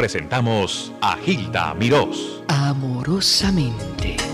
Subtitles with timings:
[0.00, 2.42] presentamos a Gilda Mirós.
[2.48, 4.29] Amorosamente.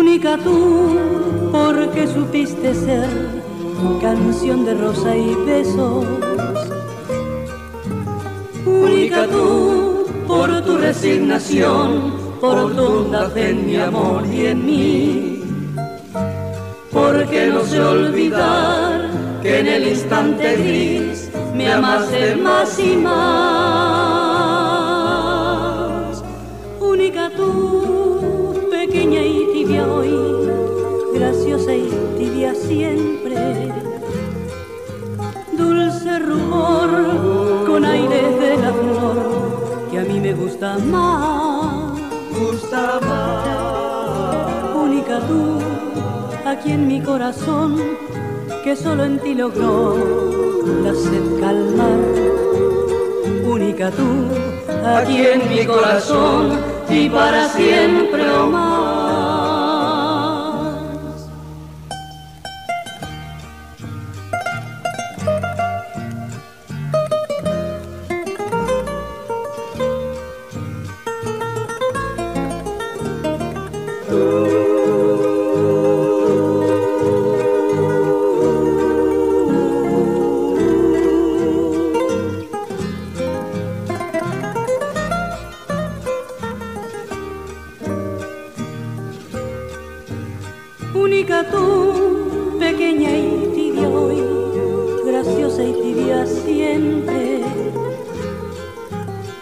[0.00, 0.96] Única tú
[1.52, 3.10] porque supiste ser
[4.00, 6.06] canción de rosa y besos.
[8.64, 15.44] Única tú por tu resignación, por tu fe en mi amor y en mí.
[16.90, 19.10] Porque no sé olvidar
[19.42, 23.20] que en el instante gris me amaste más y más.
[26.80, 30.12] Única tú, pequeña y hoy,
[31.14, 33.72] graciosa y tibia siempre.
[35.52, 36.88] Dulce rumor
[37.66, 41.98] con aire de la flor que a mí me gusta más.
[42.38, 44.74] Gusta más.
[44.74, 45.58] Única tú,
[46.46, 47.76] aquí en mi corazón
[48.64, 49.96] que solo en ti logró
[50.82, 51.98] la sed calmar.
[53.44, 54.28] Única tú,
[54.84, 58.46] aquí en mi corazón y para siempre o
[92.80, 94.24] pequeña y tibia hoy,
[95.04, 97.44] graciosa y tibia siempre.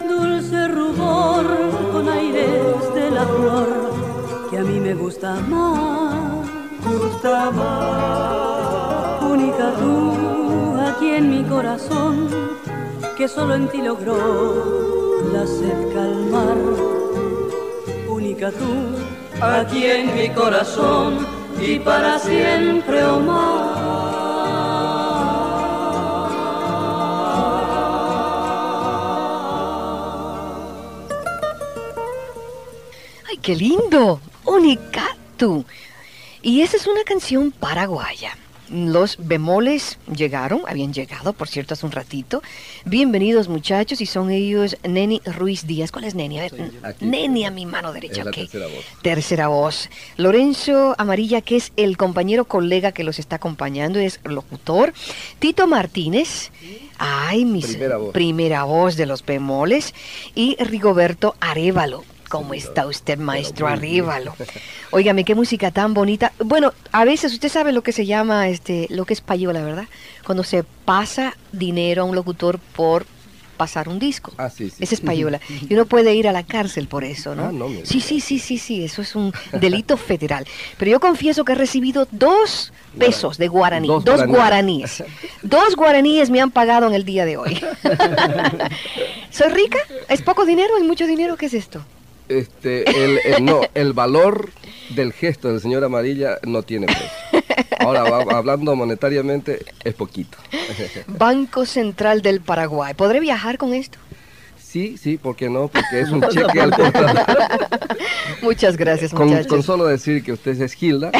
[0.09, 1.45] Dulce rubor
[1.93, 3.93] con aires de la flor
[4.49, 6.49] que a mí me gusta más.
[6.83, 9.23] Gusta más.
[9.23, 12.27] Única tú, aquí en mi corazón,
[13.15, 16.57] que solo en ti logró la sed calmar.
[18.09, 23.19] Única tú, aquí en mi corazón y para siempre o
[33.27, 34.19] ¡Ay, qué lindo!
[34.45, 35.65] Unicatu.
[36.41, 38.37] Y esa es una canción paraguaya.
[38.71, 42.43] Los bemoles llegaron, habían llegado, por cierto, hace un ratito.
[42.85, 45.91] Bienvenidos, muchachos, y son ellos Neni Ruiz Díaz.
[45.91, 46.39] ¿Cuál es Neni?
[46.39, 47.05] A ver, aquí.
[47.05, 48.85] Neni a mi mano derecha, Es la tercera voz.
[49.01, 49.89] Tercera voz.
[50.17, 54.93] Lorenzo Amarilla, que es el compañero colega que los está acompañando, es locutor.
[55.39, 56.51] Tito Martínez.
[56.99, 58.13] Ay, mis Primera voz.
[58.13, 59.95] primera voz de los bemoles.
[60.35, 62.03] Y Rigoberto Arevalo.
[62.29, 63.67] ¿Cómo está usted, maestro.
[63.67, 64.35] Arevalo?
[64.91, 66.31] Óigame, qué música tan bonita.
[66.39, 69.85] Bueno, a veces usted sabe lo que se llama, este, lo que es payola, ¿verdad?
[70.23, 73.05] Cuando se pasa dinero a un locutor por
[73.57, 74.31] pasar un disco.
[74.37, 74.77] Ah, sí, sí.
[74.81, 75.41] Esa es payola.
[75.69, 77.47] Y uno puede ir a la cárcel por eso, ¿no?
[77.47, 80.45] Ah, no sí, sí, sí, sí, sí, eso es un delito federal.
[80.77, 85.03] Pero yo confieso que he recibido dos pesos de guaraní, dos, Dos guaraníes.
[85.41, 87.59] Dos guaraníes me han pagado en el día de hoy.
[89.31, 89.79] ¿Soy rica?
[90.07, 90.77] ¿Es poco dinero?
[90.77, 91.35] ¿Es mucho dinero?
[91.35, 91.83] ¿Qué es esto?
[92.29, 94.51] Este, el, no, el valor
[94.95, 97.09] del gesto del señor Amarilla no tiene precio.
[97.79, 98.03] Ahora,
[98.35, 100.37] hablando monetariamente, es poquito.
[101.07, 102.93] Banco Central del Paraguay.
[102.93, 103.97] ¿Podré viajar con esto?
[104.69, 105.67] Sí, sí, ¿por qué no?
[105.67, 107.67] Porque es un cheque al contratar.
[108.43, 109.47] Muchas gracias, muchachos.
[109.47, 111.11] con solo decir que usted es Gilda,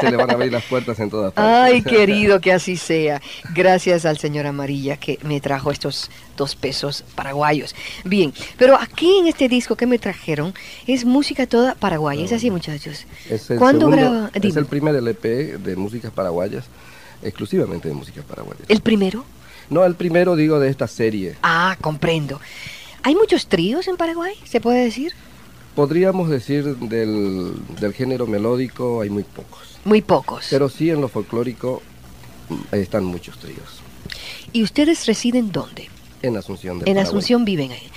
[0.00, 1.54] se le van a abrir las puertas en todas partes.
[1.74, 3.20] Ay, querido, que así sea.
[3.54, 7.74] Gracias al señor Amarilla que me trajo estos dos pesos paraguayos.
[8.04, 10.54] Bien, pero aquí en este disco que me trajeron
[10.86, 12.24] es música toda paraguaya.
[12.24, 13.06] Es así, muchachos.
[13.28, 14.30] Es el, ¿Cuándo graba?
[14.32, 14.60] es Dime.
[14.60, 16.64] el primer LP de músicas paraguayas,
[17.22, 18.64] exclusivamente de músicas paraguayas.
[18.68, 19.22] ¿El primero?
[19.68, 21.36] No, el primero digo de esta serie.
[21.42, 22.40] Ah, comprendo.
[23.06, 24.34] ¿Hay muchos tríos en Paraguay?
[24.42, 25.12] ¿Se puede decir?
[25.76, 29.78] Podríamos decir del, del género melódico hay muy pocos.
[29.84, 30.48] Muy pocos.
[30.50, 31.82] Pero sí en lo folclórico
[32.48, 33.78] mm, están muchos tríos.
[34.52, 35.88] ¿Y ustedes residen dónde?
[36.20, 36.82] En Asunción.
[36.84, 37.88] en Asunción viven ahí.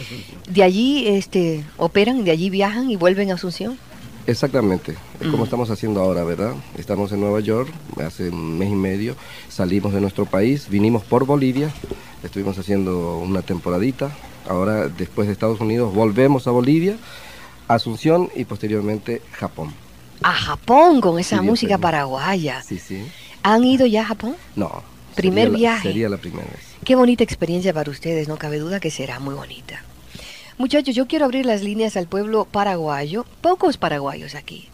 [0.48, 3.80] De allí este, operan, de allí viajan y vuelven a Asunción.
[4.28, 6.54] Exactamente, es como estamos haciendo ahora, ¿verdad?
[6.78, 7.74] Estamos en Nueva York,
[8.06, 9.16] hace un mes y medio,
[9.50, 11.74] salimos de nuestro país, vinimos por Bolivia,
[12.22, 14.12] estuvimos haciendo una temporadita,
[14.48, 16.98] ahora después de Estados Unidos volvemos a Bolivia,
[17.68, 19.74] Asunción y posteriormente Japón.
[20.24, 22.64] A Japón con esa música paraguaya.
[22.64, 23.06] Sí, sí.
[23.44, 24.36] ¿Han ido ya a Japón?
[24.56, 24.84] No.
[25.16, 25.90] Primer viaje.
[25.90, 26.62] sería la primera vez.
[26.84, 29.84] Qué bonita experiencia para ustedes, no cabe duda que será muy bonita.
[30.58, 33.26] Muchachos, yo quiero abrir las líneas al pueblo paraguayo.
[33.42, 34.68] Pocos paraguayos aquí.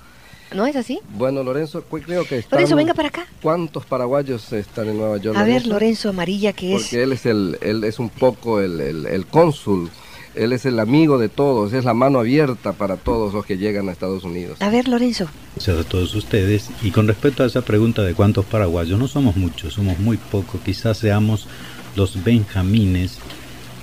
[0.54, 1.00] ¿No es así?
[1.18, 2.58] Bueno, Lorenzo, creo que están...
[2.58, 3.28] Lorenzo, venga para acá.
[3.42, 5.38] ¿Cuántos paraguayos están en Nueva York?
[5.38, 6.84] A ver, Lorenzo Amarilla, que es...
[6.84, 9.90] Porque él es, el, él es un poco el, el, cónsul.
[10.36, 13.90] Él es el amigo de todos, es la mano abierta para todos los que llegan
[13.90, 14.62] a Estados Unidos.
[14.62, 15.28] A ver, Lorenzo.
[15.56, 16.70] Gracias a todos ustedes.
[16.82, 20.62] Y con respecto a esa pregunta de cuántos paraguayos, no somos muchos, somos muy pocos.
[20.62, 21.48] Quizás seamos
[21.96, 23.20] los benjamines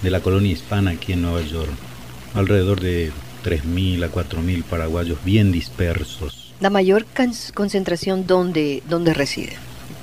[0.03, 1.71] de la colonia hispana aquí en Nueva York
[2.35, 3.11] alrededor de
[3.45, 6.42] 3.000 a 4.000 paraguayos bien dispersos.
[6.63, 7.07] ¿La mayor
[7.55, 9.55] concentración dónde, dónde reside?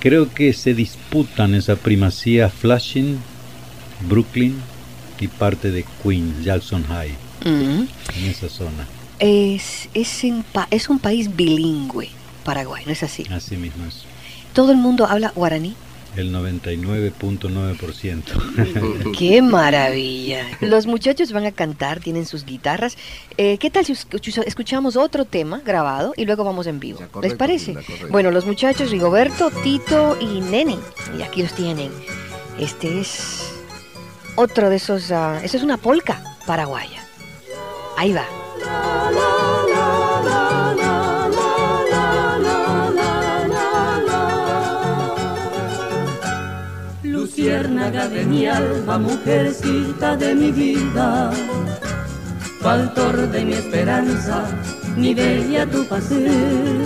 [0.01, 3.17] Creo que se disputan esa primacía Flushing,
[4.09, 4.59] Brooklyn
[5.21, 7.15] y parte de Queens, Jackson High,
[7.45, 7.87] en
[8.29, 8.85] esa zona.
[9.19, 10.25] Es, es,
[10.69, 12.09] es un país bilingüe,
[12.43, 13.25] Paraguay, ¿no es así?
[13.31, 14.03] Así mismo es.
[14.51, 15.75] ¿Todo el mundo habla guaraní?
[16.15, 19.11] El 99.9%.
[19.17, 20.45] ¡Qué maravilla!
[20.61, 22.97] Los muchachos van a cantar, tienen sus guitarras.
[23.37, 27.01] Eh, ¿Qué tal si escuchamos otro tema grabado y luego vamos en vivo?
[27.21, 27.75] ¿Les parece?
[28.09, 30.79] Bueno, los muchachos Rigoberto, Tito y Neni.
[31.17, 31.91] Y aquí los tienen.
[32.59, 33.53] Este es
[34.35, 35.11] otro de esos...
[35.11, 37.03] Uh, es una polca paraguaya.
[37.97, 38.25] Ahí va.
[47.39, 51.31] Luciérnaga de mi alma, mujercita de mi vida,
[52.59, 54.43] faltor de mi esperanza,
[54.97, 56.83] mi bella tu paseo.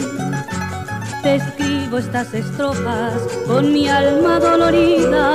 [1.23, 5.25] Te escribo estas estrofas con mi alma dolorida,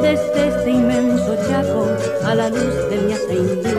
[0.00, 1.88] desde este inmenso chaco
[2.24, 3.74] a la luz de mi aceite.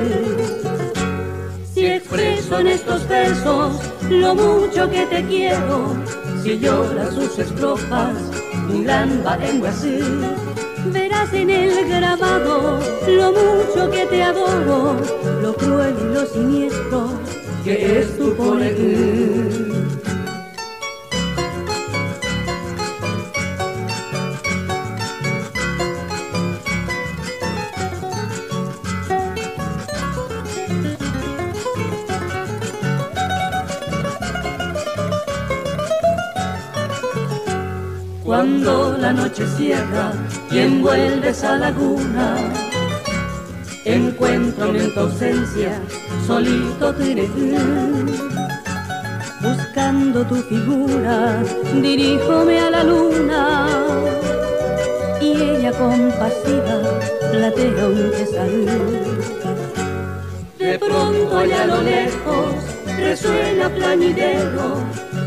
[1.74, 3.72] Si expreso en estos versos
[4.08, 5.96] lo mucho que te quiero,
[6.44, 8.14] si lloras sus estrofas,
[8.84, 9.24] gran
[9.68, 10.00] así
[10.94, 14.96] Verás en el grabado lo mucho que te adoro,
[15.42, 17.10] lo cruel y lo siniestro
[17.64, 20.09] que es tu poder.
[38.30, 40.12] Cuando la noche cierra
[40.52, 42.36] y envuelve esa laguna,
[43.86, 45.82] encuentro en tu ausencia
[46.28, 47.58] solito tú.
[49.42, 51.42] Buscando tu figura,
[51.74, 53.68] diríjome a la luna
[55.20, 57.00] y ella compasiva
[57.32, 59.08] platea un salud.
[60.60, 62.54] De pronto allá a lo lejos
[62.96, 64.76] resuena plañidero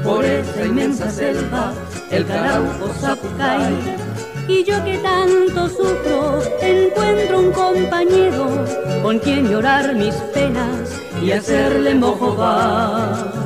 [0.04, 1.74] por esa inmensa selva
[2.12, 3.96] el carauco zapucay.
[4.48, 8.64] Y yo que tanto sufro, encuentro un compañero
[9.02, 13.41] con quien llorar mis penas y hacerle mojobar.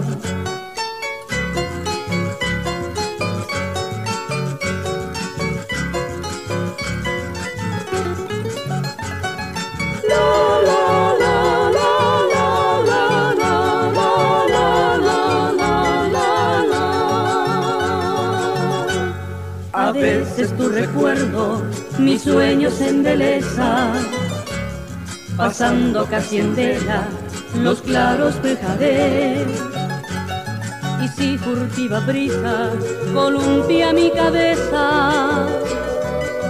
[20.56, 21.62] Tu recuerdo,
[21.98, 23.92] mis sueños se embeleza,
[25.36, 27.08] pasando casi en vela
[27.62, 29.46] los claros tejadés.
[31.02, 32.70] Y si furtiva brisa
[33.14, 35.46] columpia mi cabeza,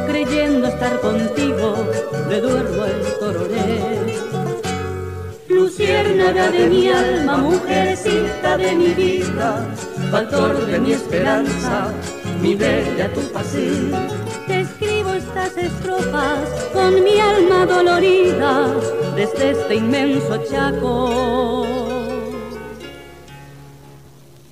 [0.07, 1.77] creyendo estar contigo,
[2.29, 4.17] me duermo el tororé.
[5.49, 9.67] Luciérnaga de mi alma, mujercita de mi vida,
[10.11, 11.93] factor de mi esperanza,
[12.41, 13.97] mi bella tu paseo.
[14.47, 18.75] Te escribo estas estrofas con mi alma dolorida
[19.15, 21.65] desde este inmenso chaco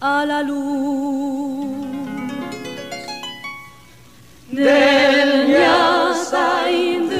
[0.00, 1.66] a la luz
[4.50, 7.14] del Yasaindú.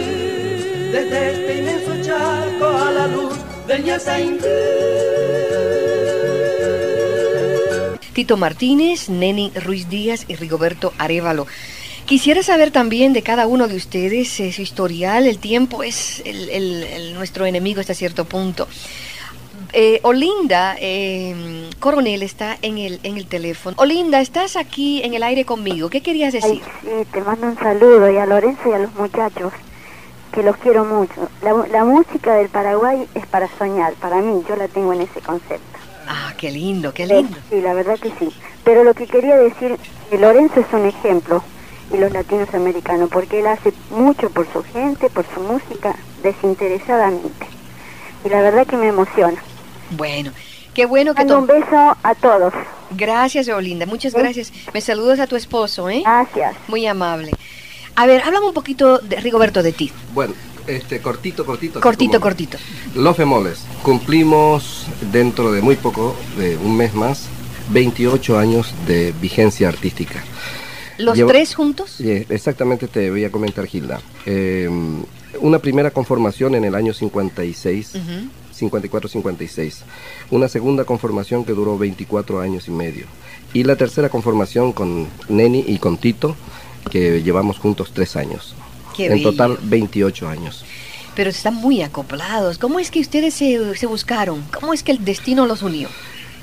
[0.92, 3.35] Desde este inmenso chaco a la luz
[3.66, 4.49] del Yasaindú.
[8.14, 11.47] Tito Martínez, Neni Ruiz Díaz y Rigoberto Arevalo.
[12.06, 15.26] Quisiera saber también de cada uno de ustedes eh, su historial.
[15.26, 18.68] El tiempo es el- el- el- nuestro enemigo hasta cierto punto.
[19.73, 23.75] Eh, Olinda eh, Coronel está en el, en el teléfono.
[23.78, 25.90] Olinda, estás aquí en el aire conmigo.
[25.90, 26.62] ¿Qué querías decir?
[26.64, 29.52] Ay, sí, te mando un saludo y a Lorenzo y a los muchachos,
[30.33, 31.28] que los quiero mucho.
[31.42, 35.21] La, la música del Paraguay es para soñar, para mí, yo la tengo en ese
[35.21, 35.73] concepto.
[36.44, 37.38] Qué lindo, qué lindo.
[37.48, 38.28] Sí, la verdad que sí.
[38.64, 39.78] Pero lo que quería decir,
[40.10, 41.42] que Lorenzo es un ejemplo,
[41.90, 47.46] y los latinos americanos, porque él hace mucho por su gente, por su música, desinteresadamente.
[48.26, 49.42] Y la verdad que me emociona.
[49.92, 50.32] Bueno,
[50.74, 52.52] qué bueno que Mando un beso a todos.
[52.90, 53.86] Gracias, Olinda.
[53.86, 54.52] Muchas gracias.
[54.74, 56.02] Me saludas a tu esposo, ¿eh?
[56.04, 56.56] Gracias.
[56.68, 57.30] Muy amable.
[57.96, 59.90] A ver, háblame un poquito, de Rigoberto, de ti.
[60.12, 60.34] Bueno,
[60.66, 61.80] este cortito, cortito.
[61.80, 62.59] Cortito, cortito.
[62.94, 63.64] Los Femoles.
[63.83, 67.26] Cumplimos dentro de muy poco, de un mes más,
[67.71, 70.23] 28 años de vigencia artística.
[70.99, 72.00] ¿Los Llevo- tres juntos?
[72.00, 74.00] Exactamente te voy a comentar, Gilda.
[74.26, 74.68] Eh,
[75.40, 78.28] una primera conformación en el año 56, Ujú.
[78.54, 79.78] 54-56.
[80.30, 83.06] Una segunda conformación que duró 24 años y medio.
[83.52, 86.37] Y la tercera conformación con Neni y con Tito,
[86.90, 88.54] que llevamos juntos tres años.
[88.96, 89.30] Qué en bello.
[89.30, 90.64] total 28 años.
[91.14, 92.58] Pero están muy acoplados.
[92.58, 94.42] ¿Cómo es que ustedes se, se buscaron?
[94.58, 95.88] ¿Cómo es que el destino los unió?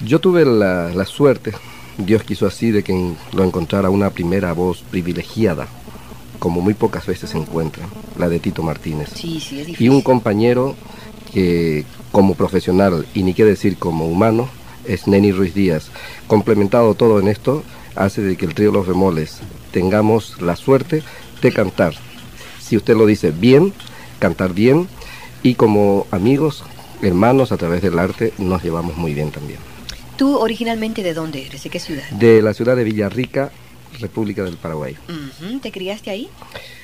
[0.06, 1.52] Yo tuve la, la suerte,
[1.98, 5.68] Dios quiso así, de que lo encontrara una primera voz privilegiada,
[6.40, 7.84] como muy pocas veces se encuentra,
[8.18, 9.10] la de Tito Martínez.
[9.14, 9.90] Sí, sí, es y difícil.
[9.92, 10.76] un compañero
[11.34, 14.50] que como profesional y ni qué decir como humano
[14.86, 15.92] es Neni Ruiz Díaz.
[16.28, 17.64] Complementado todo en esto,
[17.96, 19.40] hace de que el trío Los Bemoles
[19.72, 21.04] tengamos la suerte
[21.42, 21.94] de cantar.
[22.72, 23.74] Si usted lo dice bien,
[24.18, 24.88] cantar bien
[25.44, 26.64] y como amigos,
[27.02, 29.60] hermanos a través del arte nos llevamos muy bien también.
[30.16, 31.66] ¿Tú originalmente de dónde eres?
[31.66, 32.10] ¿De qué ciudad?
[32.12, 33.52] De la ciudad de Villarrica,
[34.00, 34.96] República del Paraguay.
[35.62, 36.30] ¿Te criaste ahí?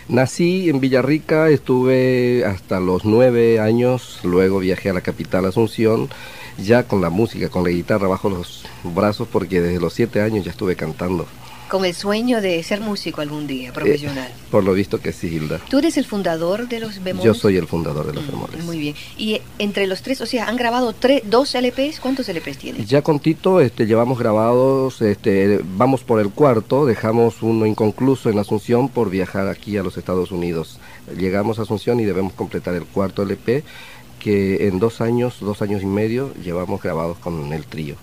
[0.09, 6.09] Nací en Villarrica, estuve hasta los nueve años, luego viajé a la capital Asunción,
[6.57, 10.43] ya con la música, con la guitarra bajo los brazos, porque desde los siete años
[10.43, 11.25] ya estuve cantando.
[11.69, 14.27] Con el sueño de ser músico algún día, profesional.
[14.29, 15.59] Eh, por lo visto que sí, Hilda.
[15.69, 17.25] ¿Tú eres el fundador de los bemoles?
[17.25, 18.63] Yo soy el fundador de los Mm, Bemoles.
[18.63, 18.95] Muy bien.
[19.17, 21.99] Y eh, entre los tres, o sea, han grabado tres, dos LPs.
[21.99, 22.85] ¿Cuántos LPs tienen?
[22.85, 28.39] Ya con Tito este, llevamos grabados, este, vamos por el cuarto, dejamos uno inconcluso en
[28.39, 30.79] Asunción por viajar aquí a los Estados Unidos.
[31.17, 33.63] Llegamos a Asunción y debemos completar el cuarto LP
[34.19, 37.95] que en dos años, dos años y medio llevamos grabados con el trío.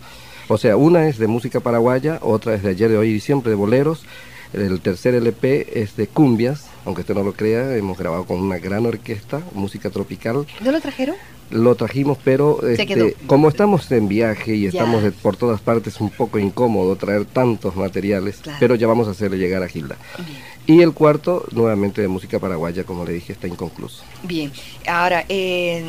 [0.49, 3.51] O sea, una es de música paraguaya, otra es de ayer, de hoy y siempre
[3.51, 4.05] de boleros.
[4.53, 8.59] El tercer LP es de cumbias, aunque usted no lo crea, hemos grabado con una
[8.59, 10.47] gran orquesta, música tropical.
[10.61, 11.17] ¿No lo trajeron?
[11.51, 14.69] Lo trajimos, pero este, como estamos en viaje y Ya.
[14.69, 18.59] estamos de- por todas partes, un poco incómodo traer tantos materiales, Claro.
[18.61, 19.97] pero ya vamos a hacerle llegar a Gilda.
[20.19, 20.39] Bien.
[20.79, 24.05] Y el cuarto, nuevamente de música paraguaya, como le dije, está inconcluso.
[24.23, 24.53] Bien.
[24.87, 25.85] Ahora, eh,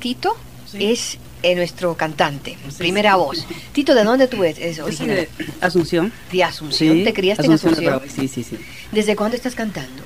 [0.00, 0.36] Tito
[0.74, 3.46] es eh, nuestro cantante, primera voz.
[3.72, 4.76] Tito, ¿de dónde tú eres?
[4.76, 5.28] De
[5.60, 6.10] Asunción.
[6.32, 6.96] De Asunción.
[6.96, 8.10] Sí, ¿Te criaste Asunción en Asunción?
[8.16, 8.58] Sí, sí, sí.
[8.92, 10.02] ¿Desde cuándo estás cantando?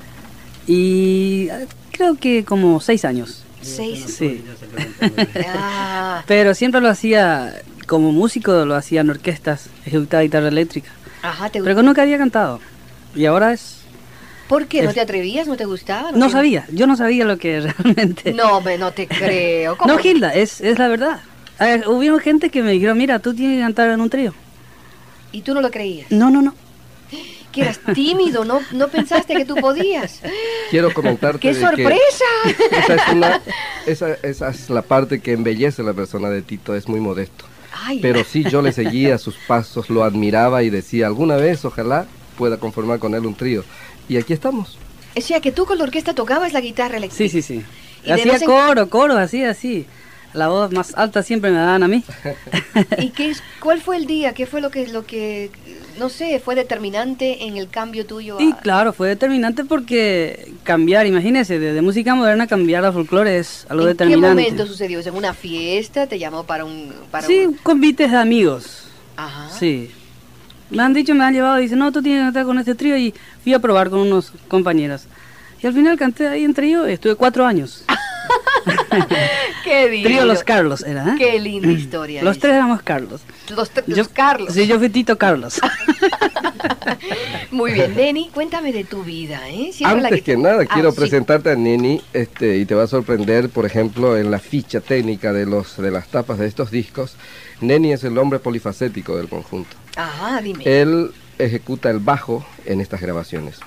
[0.67, 3.43] Y eh, creo que como seis años.
[3.61, 4.05] Seis.
[4.17, 4.43] Sí.
[5.47, 10.91] Ah, Pero siempre lo hacía como músico, lo hacía en orquestas, ejecutaba guitarra eléctrica.
[11.21, 12.59] ajá, ¿te Pero que nunca había cantado.
[13.15, 13.78] Y ahora es...
[14.49, 14.81] ¿Por qué?
[14.81, 15.47] ¿No es- te atrevías?
[15.47, 16.11] ¿No te gustaba?
[16.11, 18.33] No te- sabía, yo no sabía lo que realmente...
[18.33, 19.77] No, me, no te creo.
[19.77, 19.93] ¿Cómo?
[19.93, 21.21] No, Gilda, es, es la verdad.
[21.61, 24.33] Eh, hubieron gente que me dijeron, mira, tú tienes que cantar en un trío.
[25.31, 26.11] ¿Y tú no lo creías?
[26.11, 26.53] No, no, no.
[27.51, 30.21] Que eras tímido, no, no pensaste que tú podías.
[30.69, 32.25] Quiero comentarte ¡Qué de que sorpresa!
[32.83, 33.41] esa es, una,
[33.87, 37.45] esa, esa es la parte que embellece a la persona de Tito, es muy modesto.
[37.85, 42.05] Ay, Pero sí, yo le seguía sus pasos, lo admiraba y decía, alguna vez, ojalá
[42.37, 43.63] pueda conformar con él un trío.
[44.09, 44.77] Y aquí estamos.
[45.15, 47.17] o sea, que tú con la orquesta tocabas la guitarra eléctrica.
[47.17, 47.63] Sí, sí, sí.
[48.05, 49.85] Y Hacía en- coro, coro, así, así.
[50.33, 52.03] La voz más alta siempre me daban a mí.
[52.99, 54.33] ¿Y qué es, cuál fue el día?
[54.33, 55.49] ¿Qué fue lo que, lo que,
[55.97, 58.37] no sé, fue determinante en el cambio tuyo?
[58.37, 63.39] a- Y claro, fue determinante porque cambiar, imagínese, de, de música moderna cambiar a folclore
[63.39, 64.43] es algo ¿En determinante.
[64.43, 64.99] qué momento sucedió?
[64.99, 66.05] ¿En una fiesta?
[66.07, 66.93] ¿Te llamó para un...?
[67.09, 68.83] Para Sí, un- convites de amigos.
[69.17, 69.49] Ajá.
[69.57, 69.89] Sí.
[70.69, 72.95] Me han dicho, me han llevado, dicen, no, tú tienes que cantar con este trío
[72.97, 75.03] y fui a probar con unos compañeros.
[75.61, 77.83] Y al final canté ahí en trío y estuve cuatro años.
[79.63, 80.09] ¡Qué lindo!
[80.09, 81.15] trío Los Carlos era, ¿eh?
[81.17, 82.23] ¡Qué linda historia!
[82.23, 82.41] Los esa.
[82.41, 83.21] tres éramos Carlos.
[83.55, 84.53] Los, tre- Yo- los Carlos.
[84.53, 85.59] Sí, yo fui Tito Carlos.
[87.51, 89.71] Muy bien, Denny, cuéntame de tu vida, ¿eh?
[89.73, 90.99] Siempre la Antes que nada, Ah, quiero sí.
[90.99, 95.33] presentarte a Neni este, y te va a sorprender, por ejemplo, en la ficha técnica
[95.33, 97.15] de, los, de las tapas de estos discos.
[97.61, 99.75] Neni es el hombre polifacético del conjunto.
[100.03, 100.63] Ajá, dime.
[100.65, 103.57] Él ejecuta el bajo en estas grabaciones.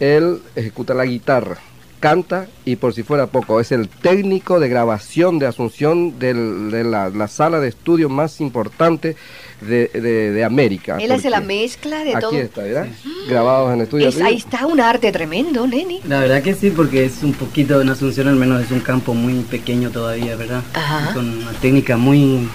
[0.00, 1.56] él ejecuta la guitarra,
[1.98, 6.84] canta y por si fuera poco, es el técnico de grabación de Asunción del- de
[6.84, 9.16] la, la sala de estudio más importante
[9.60, 10.98] de, de- de América.
[11.00, 12.36] Él hace la mezcla de Aquí todo.
[12.38, 12.86] está, ¿verdad?
[13.28, 14.06] Grabados en estudio.
[14.08, 16.00] Es- ahí está un arte tremendo, Neni.
[16.06, 19.14] La verdad que sí, porque es un poquito, en Asunción al menos es un campo
[19.14, 20.62] muy pequeño todavía, ¿verdad?
[20.74, 21.12] Ajá.
[21.12, 22.48] Con una técnica muy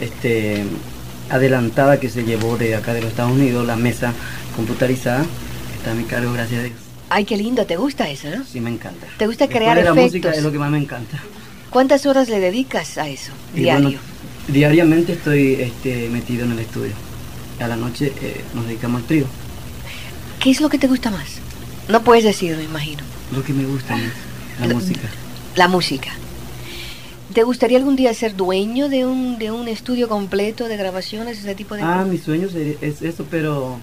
[0.00, 0.64] este,
[1.30, 4.12] adelantada que se llevó de acá de los Estados Unidos, la mesa
[4.56, 5.24] computarizada,
[5.76, 6.76] está a mi cargo, gracias a Dios.
[7.10, 8.44] Ay, qué lindo, ¿te gusta eso, no?
[8.44, 9.06] Sí, me encanta.
[9.18, 10.12] ¿Te gusta Después crear de la efectos?
[10.12, 11.18] música es lo que más me encanta.
[11.70, 13.32] ¿Cuántas horas le dedicas a eso?
[13.54, 13.82] Diario.
[13.82, 13.98] bueno,
[14.48, 16.92] diariamente estoy este, metido en el estudio.
[17.60, 19.26] A la noche eh, nos dedicamos al trío.
[20.40, 21.38] ¿Qué es lo que te gusta más?
[21.88, 23.02] No puedes decir, me imagino.
[23.34, 24.12] Lo que me gusta es
[24.60, 25.08] la música.
[25.56, 26.10] La música.
[27.34, 31.54] ¿Te gustaría algún día ser dueño de un, de un estudio completo de grabaciones, ese
[31.56, 32.06] tipo de Ah, cosas?
[32.06, 32.48] mi sueño
[32.80, 33.76] es eso, pero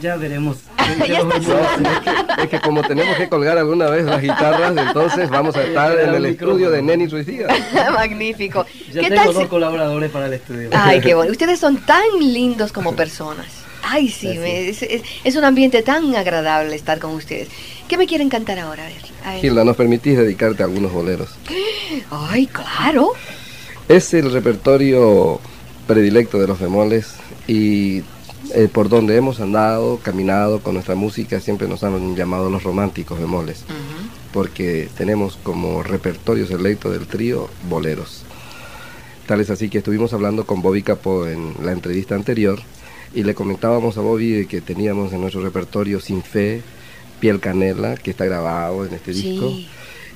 [0.00, 0.58] ya veremos.
[1.08, 5.28] Ya No, es, que, es que como tenemos que colgar alguna vez las guitarras, entonces
[5.28, 7.48] vamos a estar en el estudio de Neni Suicida.
[7.92, 8.64] Magnífico.
[8.92, 9.34] Ya ¿Qué tengo tal?
[9.34, 10.70] dos si- colaboradores para el estudio.
[10.72, 11.32] Ay, qué bueno.
[11.32, 13.46] Ustedes son tan lindos como personas.
[13.88, 17.48] Ay, sí, me- es, es- es un ambiente tan agradable estar con ustedes.
[17.88, 18.84] ¿Qué me quieren cantar ahora?
[18.84, 18.96] A ver.
[19.24, 19.40] a ver.
[19.40, 21.30] Gilda, ¿nos permitís dedicarte a algunos boleros?
[22.10, 23.12] Ay, claro.
[23.88, 25.40] Es el repertorio
[25.86, 27.14] predilecto de los bemoles
[27.46, 27.98] y
[28.54, 33.18] eh, por donde hemos andado, caminado con nuestra música, siempre nos han llamado los románticos
[33.20, 33.64] bemoles,
[34.32, 38.24] porque tenemos como repertorio selecto del trío boleros.
[39.26, 42.60] Tal es así que estuvimos hablando con Bobby Capó en la entrevista anterior
[43.16, 46.60] y le comentábamos a Bobby de que teníamos en nuestro repertorio Sin Fe,
[47.18, 49.50] Piel Canela, que está grabado en este disco,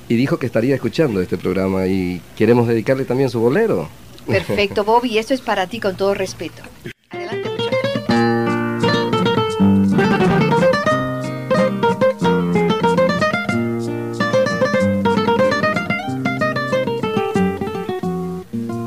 [0.07, 3.89] y dijo que estaría escuchando este programa y queremos dedicarle también su bolero.
[4.27, 5.17] Perfecto, Bobby.
[5.17, 6.61] Esto es para ti con todo respeto.
[7.09, 7.71] Adelante, muchachos.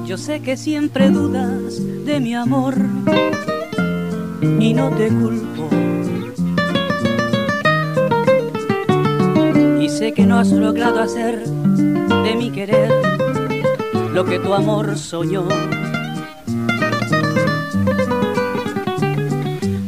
[0.06, 2.76] Yo sé que siempre dudas de mi amor
[4.60, 5.68] y no te culpo.
[9.80, 12.90] Y sé que no has logrado hacer de mi querer
[14.12, 15.48] lo que tu amor soñó.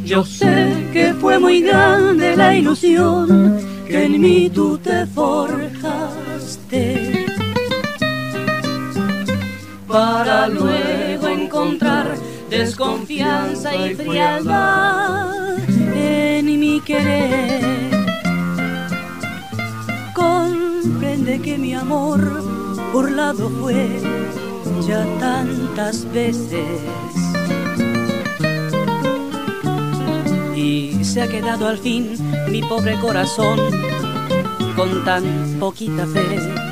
[0.03, 5.67] Yo sé que fue muy grande la ilusión que en mí tú te forjaste
[9.87, 10.96] para luego
[12.49, 15.59] desconfianza y frialdad
[15.95, 17.65] en mi querer.
[20.13, 22.19] Comprende que mi amor
[22.93, 23.87] burlado fue
[24.87, 26.65] ya tantas veces
[30.55, 32.17] y se ha quedado al fin
[32.49, 33.59] mi pobre corazón
[34.75, 35.23] con tan
[35.59, 36.67] poquita fe.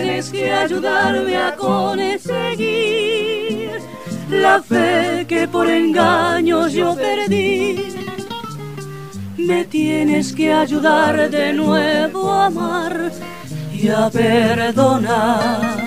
[0.00, 2.20] Tienes que ayudarme a conseguir
[4.30, 7.88] la fe que por engaños yo perdí.
[9.36, 13.10] Me tienes que ayudar de nuevo a amar
[13.72, 15.77] y a perdonar.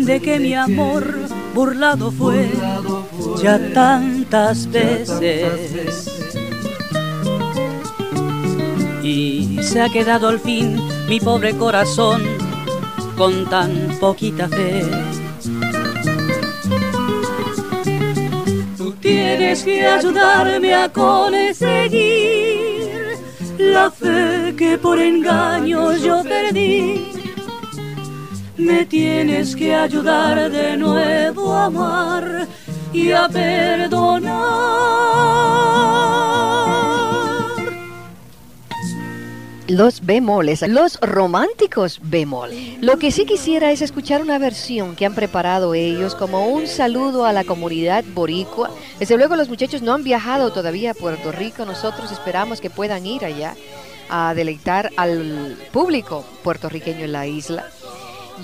[0.00, 1.04] Comprende que mi amor
[1.54, 2.48] burlado fue
[3.42, 6.08] ya tantas veces
[9.02, 12.22] y se ha quedado al fin mi pobre corazón
[13.18, 14.86] con tan poquita fe.
[18.78, 22.38] Tú tienes que ayudarme a conseguir
[23.58, 27.09] la fe que por engaños yo perdí.
[28.60, 32.46] Me tienes que ayudar de nuevo a amar
[32.92, 34.36] y a perdonar.
[39.66, 42.50] Los bemoles, los románticos bemol.
[42.82, 47.24] Lo que sí quisiera es escuchar una versión que han preparado ellos como un saludo
[47.24, 48.70] a la comunidad boricua.
[48.98, 51.64] Desde luego los muchachos no han viajado todavía a Puerto Rico.
[51.64, 53.54] Nosotros esperamos que puedan ir allá
[54.10, 57.70] a deleitar al público puertorriqueño en la isla.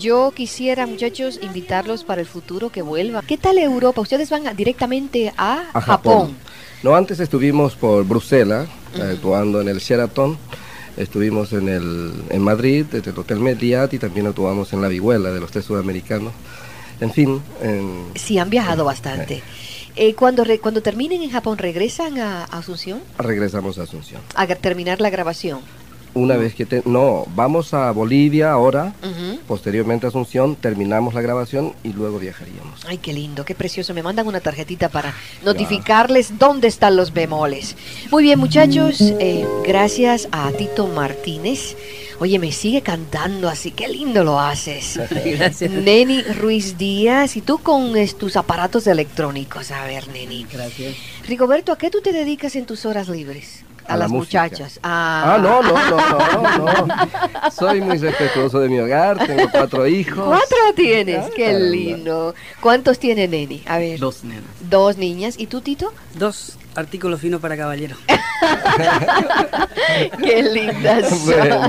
[0.01, 3.25] Yo quisiera, muchachos, invitarlos para el futuro que vuelvan.
[3.27, 4.01] ¿Qué tal Europa?
[4.01, 5.83] Ustedes van a- directamente a, a Japón.
[5.83, 6.37] Japón.
[6.83, 10.37] No, antes estuvimos por Bruselas, eh, actuando en el Sheraton.
[10.97, 15.31] Estuvimos en, el, en Madrid, en el Hotel Mediat, y también actuamos en la Vihuela
[15.31, 16.33] de los tres sudamericanos.
[17.01, 19.43] En fin, en- Sí, han viajado bastante.
[19.97, 23.01] Eh, cuando, re- cuando terminen en Japón, ¿regresan a Asunción?
[23.19, 24.21] Regresamos a Asunción.
[24.35, 25.61] A terminar la grabación.
[26.17, 26.81] Una vez que te...
[26.87, 28.95] No, vamos a Bolivia ahora,
[29.47, 32.87] posteriormente a Asunción, terminamos la grabación y luego viajaríamos.
[32.87, 33.93] Ay, qué lindo, qué precioso.
[33.93, 35.13] Me mandan una tarjetita para
[35.45, 37.77] notificarles dónde están los bemoles.
[38.11, 41.77] Muy bien, muchachos, eh, gracias a Tito Martínez.
[42.19, 44.99] Oye, me sigue cantando así, qué lindo lo haces.
[45.27, 45.71] Gracias.
[45.71, 49.71] Neni Ruiz Díaz, y tú con tus aparatos electrónicos.
[49.71, 50.47] A ver, Neni.
[50.51, 50.97] Gracias.
[51.29, 53.66] Rigoberto, ¿a qué tú te dedicas en tus horas libres?
[53.89, 54.81] A, A la las muchachas.
[54.83, 55.97] Ah, no, no, no,
[56.59, 57.51] no, no.
[57.51, 60.25] Soy muy respetuoso de mi hogar, tengo cuatro hijos.
[60.27, 61.25] ¿Cuatro tienes?
[61.27, 61.67] Ah, Qué caramba.
[61.67, 62.35] lindo.
[62.61, 63.63] ¿Cuántos tiene Neni?
[63.67, 63.99] A ver.
[64.01, 64.45] Dos nenas.
[64.69, 65.35] Dos niñas.
[65.39, 65.93] ¿Y tú, Tito?
[66.15, 67.97] Dos artículos finos para caballero.
[70.23, 71.25] Qué lindas.
[71.25, 71.69] Bueno.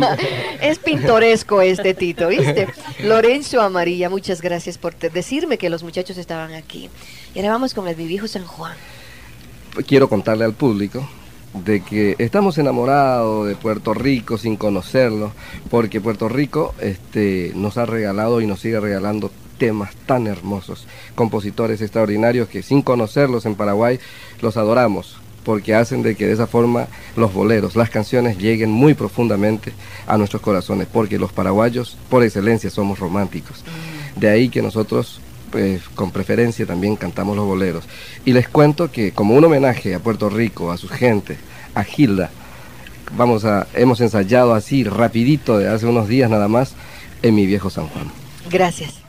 [0.62, 2.68] Es pintoresco este Tito, ¿viste?
[3.04, 6.90] Lorenzo Amarilla, muchas gracias por te- decirme que los muchachos estaban aquí.
[7.34, 8.74] Y ahora vamos con el mi viejo San Juan.
[9.88, 11.08] Quiero contarle al público
[11.64, 15.32] de que estamos enamorados de Puerto Rico sin conocerlo,
[15.70, 21.82] porque Puerto Rico este, nos ha regalado y nos sigue regalando temas tan hermosos, compositores
[21.82, 24.00] extraordinarios que sin conocerlos en Paraguay
[24.42, 28.94] los adoramos, porque hacen de que de esa forma los boleros, las canciones lleguen muy
[28.94, 29.74] profundamente
[30.06, 33.64] a nuestros corazones, porque los paraguayos por excelencia somos románticos.
[34.16, 37.86] De ahí que nosotros pues, con preferencia también cantamos los boleros.
[38.26, 41.38] Y les cuento que como un homenaje a Puerto Rico, a su gente,
[41.76, 42.30] a Gilda,
[43.16, 46.74] vamos a, hemos ensayado así rapidito de hace unos días nada más
[47.22, 48.12] en mi viejo San Juan.
[48.50, 49.07] Gracias.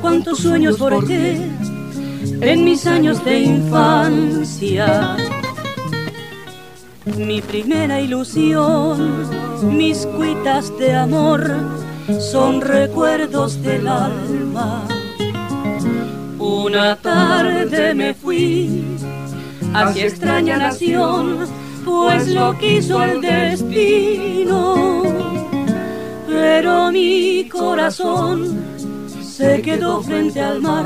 [0.00, 1.40] Cuántos sueños forjé
[2.40, 5.16] en mis años de infancia.
[7.16, 9.26] Mi primera ilusión,
[9.76, 11.50] mis cuitas de amor,
[12.18, 14.86] son recuerdos del alma.
[16.38, 18.84] Una tarde me fui
[19.74, 21.46] hacia extraña nación,
[21.84, 25.00] pues lo quiso el destino
[26.30, 28.69] pero mi corazón
[29.40, 30.84] se quedó frente al mar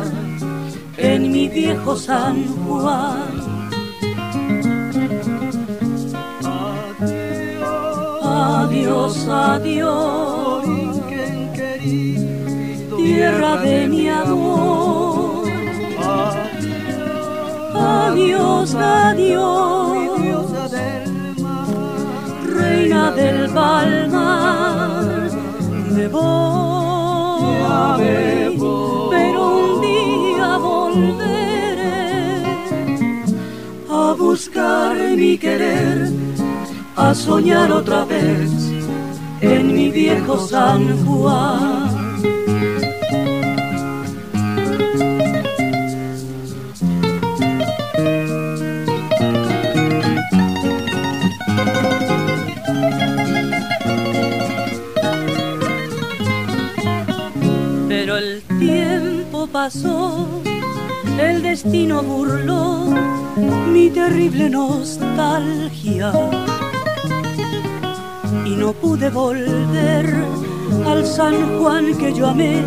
[0.96, 3.34] en mi viejo San Juan.
[8.22, 10.64] Adiós, adiós,
[12.96, 15.48] tierra de mi amor.
[17.74, 19.98] Adiós, adiós,
[22.56, 25.28] reina del palmar.
[25.90, 27.54] Me voy,
[34.44, 36.10] buscar mi querer,
[36.96, 38.50] a soñar otra vez
[39.40, 41.88] en mi viejo San Juan.
[57.88, 60.43] Pero el tiempo pasó,
[61.18, 62.92] el destino burló
[63.72, 66.12] mi terrible nostalgia.
[68.44, 70.14] Y no pude volver
[70.86, 72.62] al San Juan que yo amé,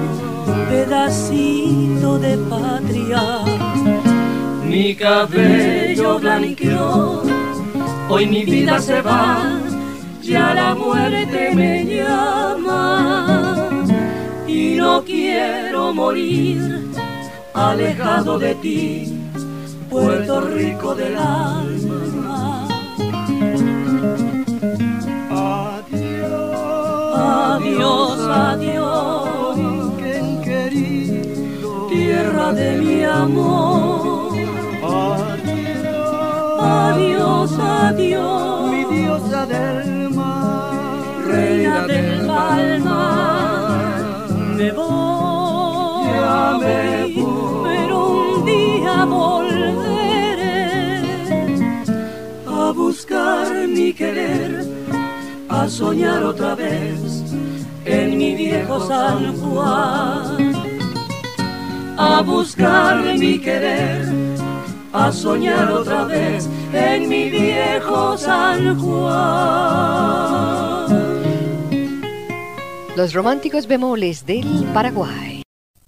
[0.69, 3.39] pedacito de patria.
[4.63, 7.23] Mi cabello blanqueó,
[8.09, 9.59] hoy mi vida se va,
[10.21, 13.69] ya la muerte me llama
[14.45, 16.86] y no quiero morir
[17.57, 19.19] alejado de ti,
[19.89, 22.67] Puerto Rico del alma.
[27.49, 29.57] Adiós, adiós,
[31.89, 34.31] tierra de mi amor.
[36.59, 40.71] Adiós, adiós, mi diosa del mar,
[41.25, 43.03] reina del alma.
[44.57, 47.06] Me voy, me
[52.97, 54.65] buscar mi querer,
[55.49, 56.99] a soñar otra vez
[57.85, 60.55] en mi viejo San Juan.
[61.95, 64.07] A buscar mi querer,
[64.93, 70.07] a soñar otra vez en mi viejo San Juan.
[72.95, 75.43] Los románticos bemoles del Paraguay.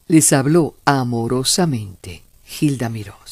[0.08, 2.22] Les habló amorosamente
[2.62, 3.29] Hilda Mirós.